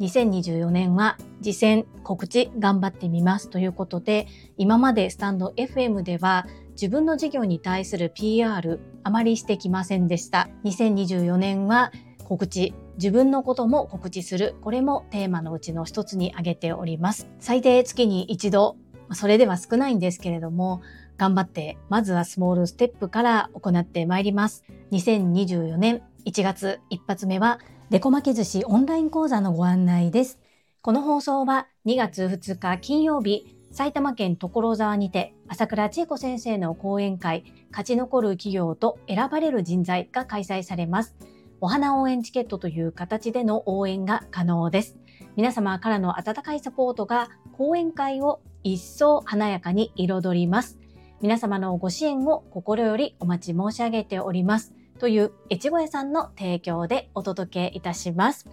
[0.00, 4.26] 2024年は実践告知頑張ってみますということで
[4.56, 10.48] 今までスタンド FM では自分の事業に対する PR あまりしてきませんでした。
[10.64, 11.92] 2024年は
[12.24, 12.74] 告知。
[12.96, 14.54] 自分のことも告知する。
[14.62, 17.28] これもテーマのうちの一つに挙げております。
[17.38, 18.76] 最低月に一度。
[19.12, 20.82] それでは少ないんですけれども
[21.20, 27.60] 頑張ってまずはスモールステップから行ってまいります2024年1月一発目は
[27.90, 30.38] デコ巻き寿司オンライン講座のご案内です。
[30.80, 41.16] この放送は2月2日金曜日、埼玉県所沢にて朝倉千恵子先生の講演会、勝ち残る企業と選ばれる人材が開催されます。
[41.60, 44.96] お花応援チケットという形での応援が可能です。
[45.34, 50.79] 皆様からの温かいサポートが講演会を一層華やかに彩ります。
[51.20, 54.72] 皆様のご支援を心よりお待ち申し上げております。
[54.98, 58.48] という越後屋さんの提供でお届けいたします。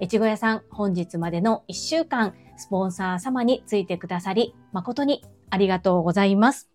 [0.00, 6.70] 越後屋さん、本日までの1週間、スポンサー様についてくださり、誠にありがとうございます。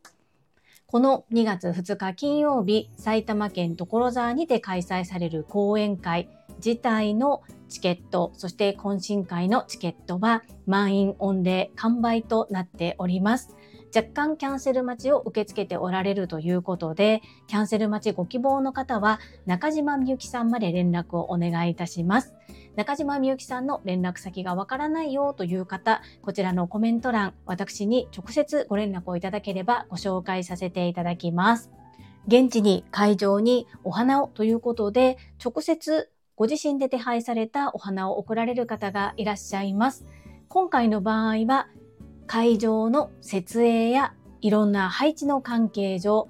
[0.86, 13.57] この2月2日金曜日、埼玉県所沢にて開催される講演会自体のチケット、そして懇親会のチケットは満員御礼完売となっております。
[13.96, 22.34] 若干キャンセル待ちを受け付けておられるということで、キャンセル待ちご希望の方は中島みゆきさんまで連絡をお願いいたします。
[22.76, 31.72] 中島みゆきさんの連絡先がわからないよという方、こちらのコメント欄、私に直接ご連絡をいただければご紹介させていただきます。
[32.28, 40.06] 現地に会場にお花をということで、直接ご自身で手配されたお花を送られる方がいらっしゃいます。
[40.50, 41.68] 今回の場合は
[42.28, 46.28] 会場の設営やいろんな配置の関係上、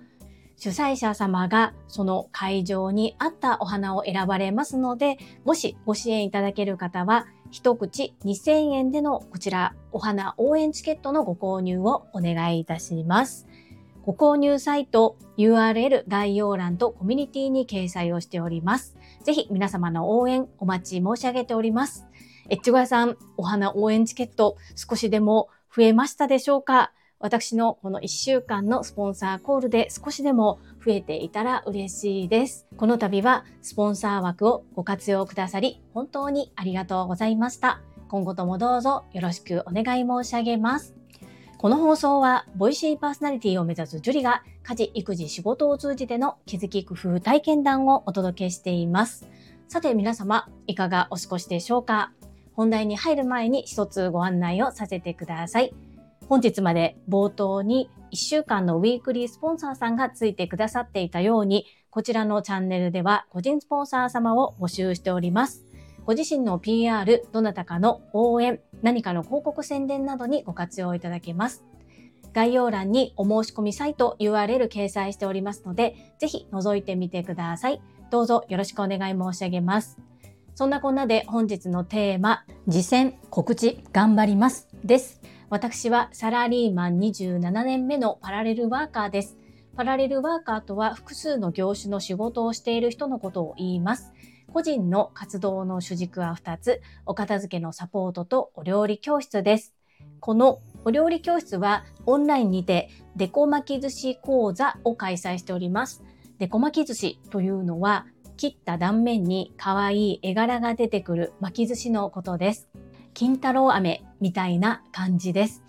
[0.55, 13.47] 主催者様がその会場に合ったお花を選ばれますので、もしご支援いただける方は、一口2000円でのこちらお花応援チケットのご購入をお願いいたします。
[14.03, 18.95] ご購入サイト URL 概要欄とコミュニティに掲載をしております。
[19.23, 22.05] ぜひ皆様の応援お待ち申し上げております。
[22.49, 26.91] エッチゴ屋さん、お花応援チケット少しでも増えましたでしょうか？
[27.19, 32.65] 私のこの1週間のスポンサーコールで少しでも増えていたら嬉しいです。
[32.77, 37.79] この度はスポンサー枠をご活用くださり本当にありがとうございました。
[38.07, 40.95] 今後ともどうぞよろしくお願い申し上げます。
[41.59, 49.27] この放送は、ボイシーパーソナリティを目指すジュリが、家事、育児、仕事を通じての気づき、工夫、体験談をお届けしています。
[49.67, 52.11] さて皆様、いかがお過ごしでしょうか？
[52.57, 55.73] 本題に入る前に一つご案内をさせてください。
[56.27, 65.65] 本日まで冒頭に1週間のウィークリースポンサーさんがついてくださっていたように、こちらのチャンネルでは個人スポンサー様を募集しております。
[66.03, 71.63] ご自身の PR、どなたかの応援、何かの広告宣伝などにご活用いただけます。
[72.33, 77.81] 概要欄にお申し込みサイト URL 掲載しておりますので、ぜひ覗いてみてください。
[78.09, 80.06] どうぞよろしくお願い申し上げます。
[80.57, 85.21] そんなこんなで本日のテーマ、実践告知頑張りますです。
[85.51, 89.37] 私はサラリーマン27年目のパラレルワーカーです。
[89.75, 94.11] パラレルワーカーとは複数の業種の仕事をしている人のことを言います。
[94.51, 99.75] 個人の活動の主軸は2つ、お片付けのサポートとお料理教室です。
[100.19, 106.01] このお料理教室はオンラインにてデコ巻き寿司講座を開催しております。
[106.39, 112.69] デコ巻き寿司というのは切った断面に可愛い絵柄が出てくる巻き寿司のことです。
[113.13, 115.63] 金太郎飴みたいな感じです。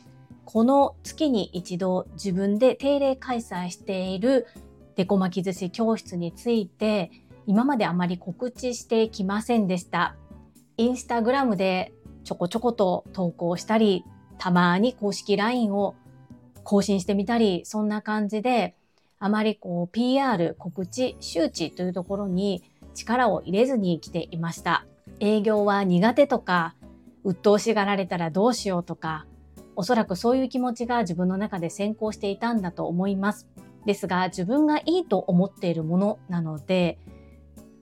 [0.45, 4.47] この月に一度自分で定例開催している
[4.97, 7.11] デコ巻き寿司教室について
[7.47, 10.15] 今まであまり告知してきませんでした。
[10.77, 11.93] インスタグラムで
[12.25, 14.05] ちょこちょこと投稿したり、
[14.39, 15.97] たまに公式 LINE を
[16.63, 18.77] 更新してみたり、そんな感じで
[19.21, 22.63] あまりこう PR、告知、周知というところに
[22.95, 24.87] 力を入れずに来ていました。
[25.21, 26.75] 営業は苦手とか、
[27.25, 29.27] 鬱陶しがられたらどうしようとか、
[29.75, 33.49] おそらくそういう気持ちが自分の中で先行していたんだと思います。
[33.87, 36.99] ですが自分がいいと思っているものなので、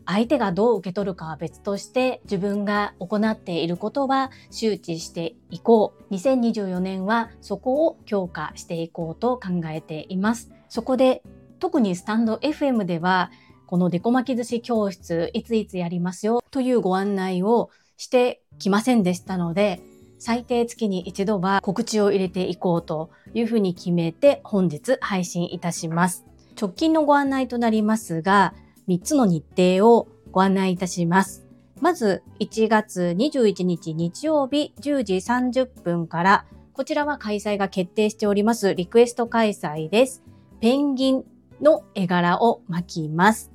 [0.07, 6.15] 相手がどう受け取るかは別として自分が行っていることは周知していこう。
[6.15, 10.53] 2024年はそこを強化していこうと考えています。
[10.69, 11.23] そこで
[11.59, 13.31] 特にスタンド FM では
[13.67, 19.81] このデコ巻き寿司教室いついつやりますよというご案内をしてきませんでしたので
[20.19, 26.25] 最低月に一度は告知を入れていこうというふうに決めて本日配信いたします。
[26.59, 28.55] 直近のご案内となりますが
[28.89, 31.47] 3つの日程をご案内いたします。
[31.81, 40.23] まず、1月21日日曜日10時30分から、こちらは開催が決定しております、リクエスト開催です。
[40.61, 41.25] ペンギン
[41.61, 43.51] の絵柄を巻きます。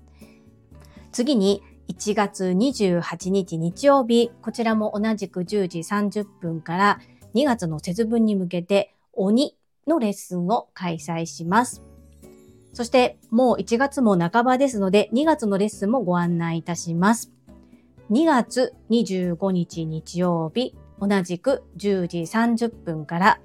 [1.11, 6.99] 次に、1月28日日曜日、こちらも同じく10時30分から
[7.35, 9.57] 2月の節分に向けて鬼
[9.87, 11.81] のレッスンを開催します。
[12.73, 17.31] そしてもう1月も半ばですので2月のレッスンもご案内いたします。
[18.09, 23.39] 2月25日日曜日、同じく10時30分から、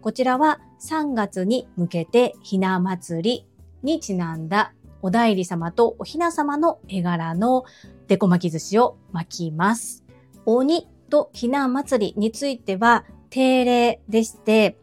[0.00, 3.46] こちらは3月に向けてひな祭り
[3.82, 7.64] にちなんだお代理様とおひな様の絵柄の
[8.08, 10.04] デコ巻き寿司を巻きます。
[10.46, 14.78] 鬼とひな祭りについては定例でして、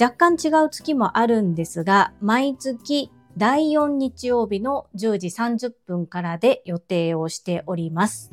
[0.00, 8.32] 若干違う月もあるんですが、毎月第4日曜日の10時30分からで予定をしております。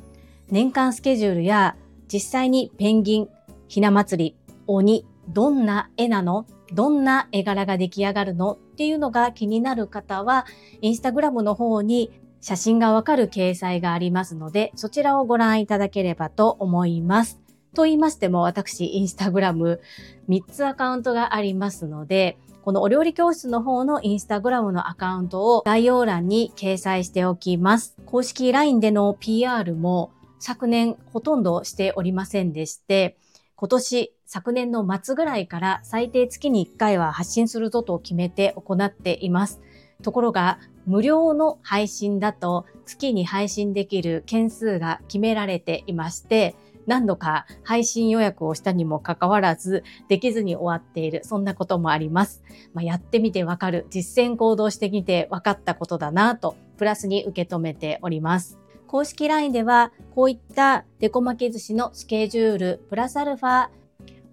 [0.50, 1.76] 年間スケジュールや
[2.12, 3.30] 実際にペンギン、
[3.68, 4.38] ひな祭り、
[4.68, 10.46] 鬼、どんな絵なのどんな絵柄が出来上がるのっていうのが気になる方は、
[10.82, 17.40] インスタグラムの方に写真がわかる掲載がありますので、そちらをご覧いただければと思います。
[17.76, 19.82] と言いましても、私、インスタグラム
[20.30, 27.96] 3つアカウントがありますので、このお料理教室の方のインスタグラムのアカウントを概要欄に掲載しておきます。
[28.08, 33.18] 公式 LINE での PR も昨年ほとんどしておりませんでして、
[33.56, 39.62] 今年昨年の末ぐらいから最低月に1回は発信するぞと決めて行っています。
[40.02, 46.56] ところが、無料の配信だと月に配信できる件数が決められていまして、
[46.86, 52.44] 何度か配信予約をしたにもかかわらず、できずに終わっている、そんなこともあります。
[52.74, 58.60] まあ、やってみてわかる、実践行動してみてわかったことだなと、プラスに受け止めております。
[58.88, 63.70] 公式 LINE では、こういったデコ巻き寿司のスケジュール、プラスアルファ、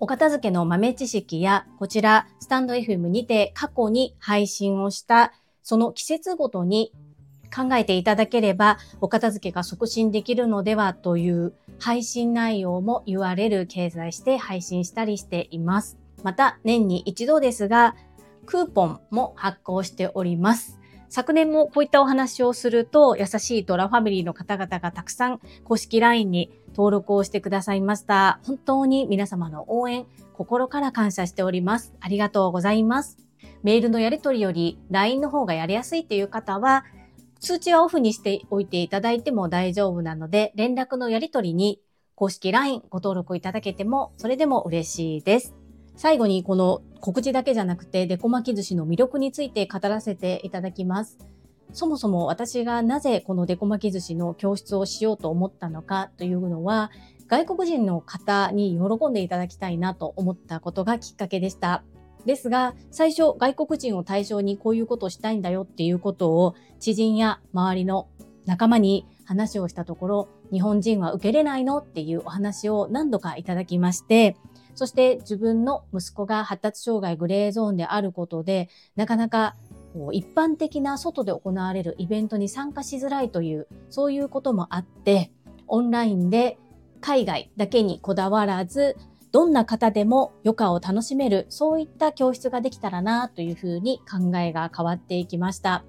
[0.03, 5.33] お片付けの豆知識や、こちら、スタンド FM にて過去に配信をした、
[5.63, 6.93] その季節ごとに
[7.55, 15.97] 考えていただければ、お片付けが促進できるのではという配信内容も URL 掲載して配信したりしています。
[16.25, 17.95] また、年に一度ですが、
[18.45, 20.81] クーポンも発行しております。
[21.11, 28.41] 昨年もこういったお話をすると、優しいトラファミリーの方々がたくさん公式 LINE に登録をしてくださいました。
[28.45, 31.95] 本当に皆様の応援、心から感謝しております。
[32.01, 33.19] ありがとうございます。
[33.63, 36.85] メールのやり取りより LINE の方がやりやすいっていう方は、
[37.41, 41.81] 通知はオフにしておいていただいても大丈夫なので、連絡のやり取りに
[42.15, 45.55] 公式 LINE ご登録いただけても、それでも嬉しいです。
[45.97, 51.19] 最後にこの告知だけじゃなくて、デコ巻き寿司の魅力について語らせていただきます。
[51.73, 56.91] そもそも私がなぜこのデコ巻き寿司の教室をしようと思ったのかというのは、
[57.29, 61.83] 外国人の方に喜んでいただきたいなと思ったことがきっかけでした。
[62.27, 68.09] ですが、最初外国人を対象にこういうことをしたいんだよっていうことを知人や周りの
[68.45, 74.37] 仲間に話をしたところ、日本人は受けれないのっていうお話を何度かいただきまして、
[74.75, 79.57] そして自分の息子が発達障害グレーゾーンであることで、なかなか
[79.93, 85.33] こう一般的な外で行われるイベントに参加しづらいという、そういうこともあって、
[85.67, 86.59] オンラインで
[87.01, 88.97] 海外だけにこだわらず、
[89.33, 95.85] どんな方でも余暇を楽しめる、そういった教室ができたらなというふうに考えが変わっていきました。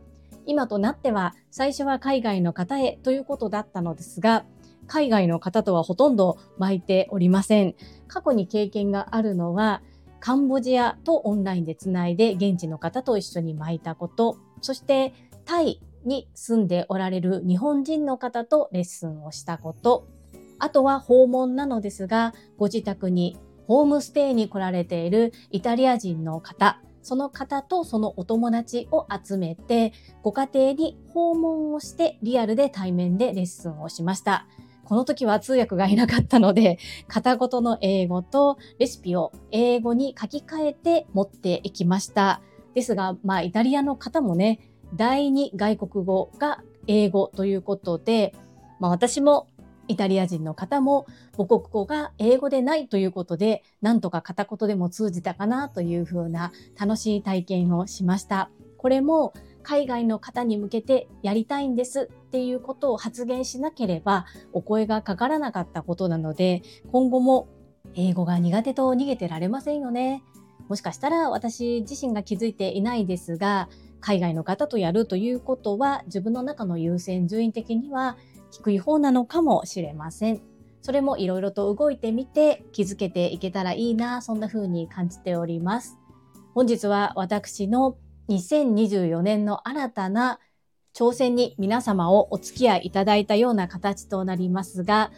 [0.45, 4.45] 今となっては最初は海外の方へということだったのですが、
[4.88, 7.75] 海外の方とはほとんど巻いておりません。
[8.07, 9.81] 過去に経験があるのは、
[10.24, 15.13] カンボジアとオンラインでつないで現地の方と一緒に巻いたこと、そして
[15.44, 20.08] タイに住んでおられる日本人の方とレッスンをしたこと、
[20.60, 23.38] あとは訪問なのですが、ご自宅に
[23.68, 34.48] ホームステイに来られているイタリア人の方、その方とそのお友達を集めて、ご家庭に訪問をしてリアルで対面でレッスンをしました。
[34.86, 42.42] この時は通訳がいなかったので、 片言の英語とレシピを英語に書き換えて持っていきました。
[42.74, 44.60] ですが、まあ、イタリアの方もね、
[44.96, 48.36] 第二外国語が英語ということで、
[48.80, 49.48] まあ、私も
[49.88, 51.06] イタリア人の方も
[51.38, 58.50] 母国語が英語でないということで、なんとか片言でも通じたかなというふうな楽しい体験をしました。
[58.78, 67.48] これも海外の方に向けてやりたいんですっていうことを発言しなければお声がかからなかったことなので、今後も
[67.96, 70.24] 英語が苦手と逃げてられませんよね。
[70.67, 78.17] もしかしたら私自身が気づいていないですが、海外の方とやるということは自分の中の優先順位的には
[78.51, 80.41] 低い方なのかもしれません。
[80.82, 85.98] それもいろいろと動いてみて気づけていけたらいいな、そんな風に感じております。
[86.53, 87.96] 本日は私の
[88.30, 90.39] 2024年の新たな
[90.94, 95.12] 挑戦に皆様をお付き合いいただいたような形となりますが、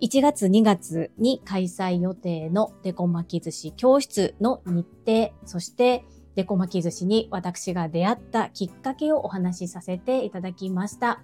[0.00, 11.22] 1月2月に開催予定のデコ巻き寿司教室の日程、そしてデコ巻き寿司に私が出会ったきっかけをお話しさせていただきました。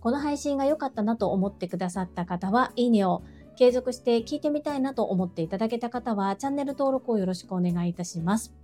[0.00, 3.22] この配信が良かったなと思ってくださった方は、いいねを、
[3.56, 8.54] 継続して聞いてみたいなと思っていただけた方は、チャンネル登録をよろしくお願いいたします。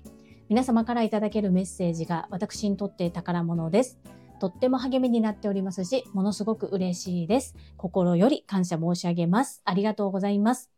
[0.52, 3.98] 皆様からいただけるメッセージが私にとって宝物です。
[4.38, 7.54] とっても励みになっておりますし、ものすごく嬉しいです。
[7.78, 9.62] 心より感謝申し上げます。
[9.64, 10.70] ありがとうございます。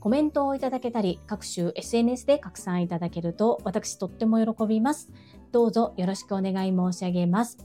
[0.00, 5.12] コメントをいただけたり、各種 SNS で拡散いただけると、私とっても喜びます。
[5.52, 7.58] どうぞよろしくお願い申し上げます。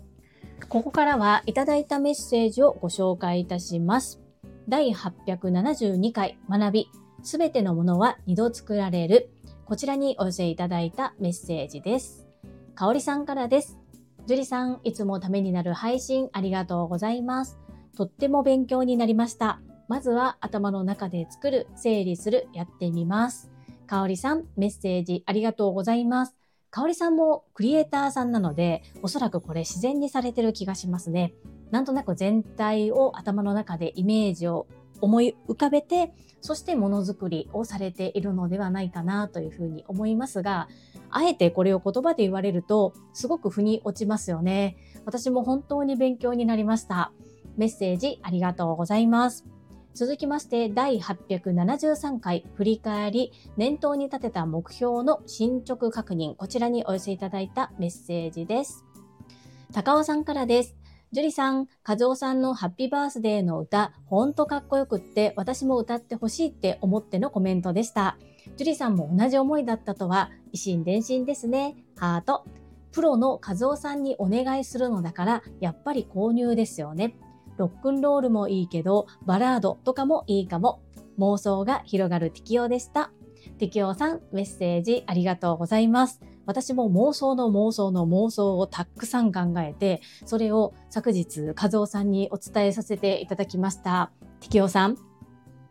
[0.68, 4.20] ここからはいただいたメッセージをご紹介いたします。
[4.68, 6.88] 第872回学び、
[7.24, 9.30] すべてのものは二度作られる。
[9.70, 12.28] こちらにお寄せいただいたメッセージです。
[12.74, 13.78] かおりさんからです。
[14.26, 17.60] 樹里さん、いつもためになる配信ありがとうございます。
[17.96, 19.62] とっても勉強になりました。
[19.88, 23.52] まずは頭の中で作る、整理する、やってみます。
[23.86, 26.36] かおりさん、メッセージありがとうございます。
[26.72, 31.36] かおりさんもクリエイターさんなので、おそらくこれ自然にされてる気がしますね。
[31.70, 34.66] なんとなく全体を頭の中でイメージを
[35.02, 40.68] 思い浮かべて、そしてものづくりをされているのではないかなというふうに思いますが、
[41.10, 44.78] あえてこれを言葉で言われると、すごく腑に落ちますよね。
[45.06, 47.12] 私も本当に勉強になりました。
[47.58, 49.46] メッセージありがとうございます。
[49.94, 58.86] 続きまして、第873回振り返り、念頭に立てた目標の進捗確認、こちらにお寄せいただいたメッセージです。
[59.74, 60.79] 高尾さんからです。
[61.12, 68.20] 樹里さん、和夫さんのハッピーバースデーの歌、ほんとかっこよくって、私も歌ってほしいって思ってのコメントでした。
[68.58, 71.84] 樹里さんも同じ思いだったとは、維心伝心ですね。
[71.98, 72.46] ハート。
[72.92, 77.16] プロの和夫さんにお願いするのだから、やっぱり購入ですよね。
[77.58, 80.84] ロックンロールもいいけど、バラードとかもいいかも。
[81.18, 83.12] 妄想が広がる適用でした。
[83.58, 86.22] 適用さん、メッセージありがとうございます。
[86.50, 94.10] 私も妄想の妄想の妄想をたくさん考えて、それを昨日、和夫さんにお伝えさせていただきました。
[94.40, 94.98] 適用さん、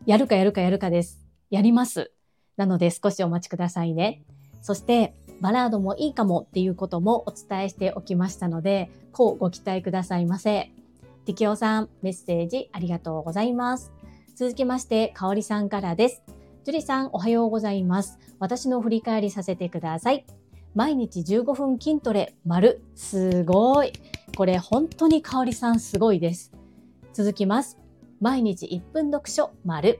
[0.05, 1.19] やるかやるかやるかです。
[1.49, 2.13] やります。
[2.55, 4.23] なので少しお待ちくださいね。
[4.61, 10.71] そして、バラードもいいかもっていうこともお伝えしておきましたので、こうご期待くださいませ。
[11.25, 13.91] てきおさん、メッセージありがとうございます。
[14.33, 16.21] 続きまして、かおりさんからです。
[16.63, 18.17] 樹里さん、おはようございます。
[18.39, 20.25] 私の振り返りさせてください。
[20.75, 22.83] 毎日15分筋トレ、丸。
[22.95, 23.93] すごい。
[24.37, 26.51] これ本当にかおりさんすごいです。
[27.11, 27.79] 続きます。
[28.21, 29.99] 毎日1分読書、丸。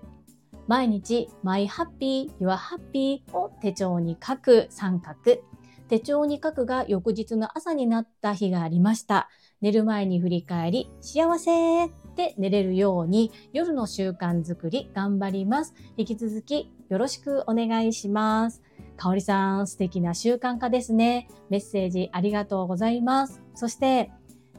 [0.68, 5.42] 毎日、My Happy, Your Happy を手帳に書く三角。
[5.88, 9.28] 手帳に書くが翌日の朝になった日がありました。
[9.62, 15.74] 寝る前に振り返り、幸せって寝れるように夜の習慣づくり頑張ります。
[15.98, 18.62] 引き続きよろしくお願いします。
[19.00, 21.30] かおりさん、素敵な習慣化ですね。
[21.50, 23.42] メッセージありがとうございます。
[23.56, 24.12] そして、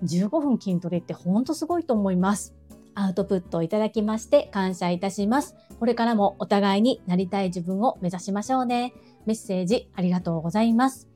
[0.02, 2.54] 15分筋トレってほんとすごいと思います。
[2.94, 5.56] アウトプットをいただきまして感謝いたします。
[5.78, 8.94] これからもお互いになりたい自分を目指しましょうね。
[9.26, 11.06] メッセージありがとうございます。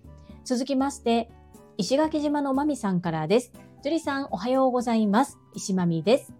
[0.45, 1.31] 続きまして、
[1.79, 3.53] 石垣島のまみさんからです。
[3.83, 5.39] 樹里さんおはようございます。
[5.55, 6.35] 石まみです。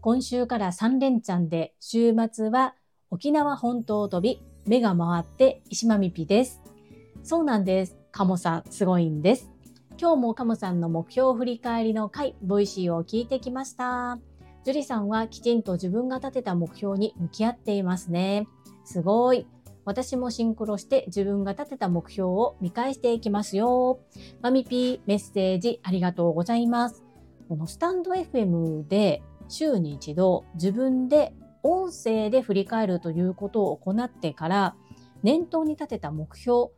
[0.00, 2.74] 今週から3連チャンで、週末は
[3.12, 6.62] 沖縄本島飛び、目が回って石まみぴです。
[7.22, 7.96] そうなんです。
[8.12, 9.50] カモさん、すごいんです。
[10.00, 14.18] 今日もカモさんの目標振り返りの回、ボイシーを聞いてきました。
[14.64, 18.48] 樹里さんはきちんと自分が立てた目標に向き合っていますね。
[18.84, 19.46] すごい。
[19.84, 24.00] 私もシンクロして自分が立てた目標を見返していきますよ。
[24.40, 27.04] マミピーメッセージありがとうございます。
[27.48, 34.76] このスタンド FM で週に一度自分で音声で振り返るということを行ってから
[35.24, 36.70] 念頭に立てた目標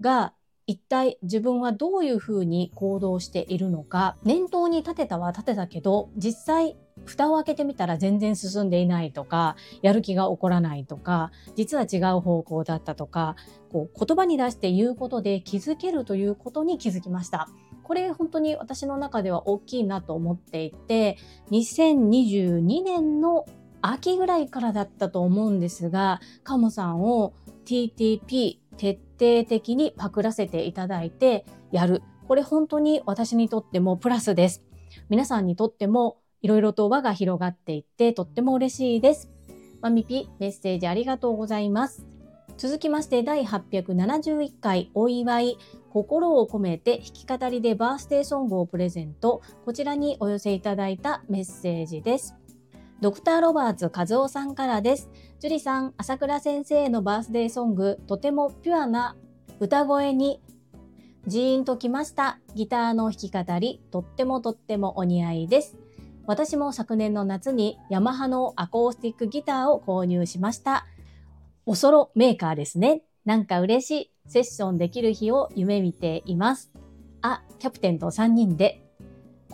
[0.00, 0.34] が
[0.66, 13.36] 一体自分はどういうふうに行動しているのか念頭に立てたは立てたけど実際蓋を開けてみたら全然進んでいないとかやる気が起こらないとか実は違う方向だったとか
[13.70, 17.48] こう言葉に出して言うことで気づけるということに気づきました。
[17.82, 21.18] これ本当に私の中では大きいなと思っていて
[21.50, 23.44] 2022年の
[23.86, 27.34] 秋ぐらいからだったと思うんですがカモさんを
[27.66, 34.62] TTP 徹底的にパクらせていただいてやるこれ本当に私にとってもプラスです。
[35.10, 39.30] 皆さんにとってもいろいろと輪が広がっていってとっても嬉しいです。
[39.82, 42.06] まみぴメッセージありがとうございます。
[42.56, 45.58] 続きまして第871回お祝い
[45.90, 52.43] 心を込めて弾き語りでバースデーソングをプレゼントこちらにお寄せいただいたメッセージです。
[53.04, 55.10] ドクターロバーツ和夫さんからです。
[55.38, 59.14] 樹里さん、朝倉先生のバースデーソング、とてもピュアな
[59.60, 60.40] 歌声に
[61.26, 62.38] ジーンときました。
[62.54, 65.76] ギターの弾き語り、とってもとってもお似合いです。
[66.24, 70.86] 私も昨年の夏にヤマハのアコースティックギターを購入しました。
[71.66, 73.02] おそろメーカーですね。
[73.26, 74.30] なんか嬉しい。
[74.30, 76.72] セッションできる日を夢見ています。
[77.20, 78.83] あ、キャプテンと3人で。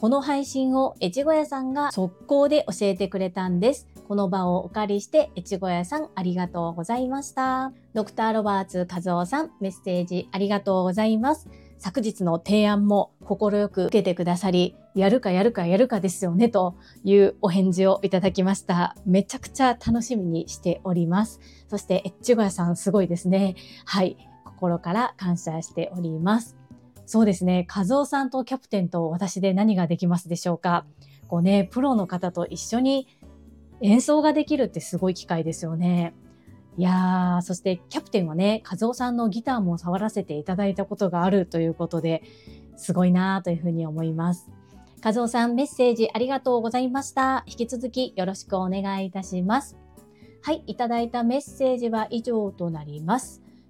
[0.00, 3.86] この配信を越後屋さんが速攻で教えてくれたんです。
[4.08, 7.74] この場をお借りして、越後屋さんありがとうございました。
[7.92, 11.50] ドクターロバーツ和夫さん、メッセージありがとうございます。
[11.76, 18.96] 昨日の提案も快く受けてくださり、やるかやるかやるかですよねというお返事をいただきました。
[19.04, 21.40] めちゃくちゃ楽しみにしております。
[21.68, 23.54] そして、エッチゴヤさんすごいですね。
[23.84, 24.16] はい。
[24.46, 26.59] 心から感謝しております。
[27.12, 27.66] そうですね。
[27.68, 30.86] 和夫さんとキャプテンと私で何ができますでしょうか？
[31.26, 33.08] こうね、プロの方と一緒に
[33.80, 36.14] 演奏ができるってすごい機会ですよね。
[36.78, 42.22] いやー、そしてキャプテンはね、和夫さんのギターも触らせていただいたことがあるということで、
[42.76, 44.48] すごいなーというふうに思います。
[45.02, 47.42] 和夫さん、メッセージありがとうございました。
[47.48, 49.76] 引き続きよろしくお願いいたします。
[50.42, 53.42] はい、いただいたメッセージは以上となります。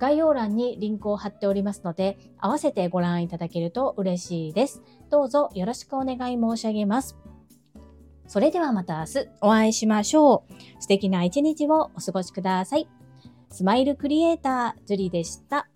[0.00, 4.82] 概要欄にリンクを貼っておりますので、合わせてご覧いただけると嬉しいです。
[5.10, 7.18] どうぞよろしくお願い申し上げます。
[8.26, 10.82] それではまた明日お会いしましょう。
[10.82, 12.88] 素敵な一日をお過ごしください。
[13.50, 15.68] スマイルクリエイター、ジュリでした。